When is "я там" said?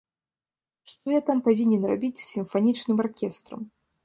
1.13-1.43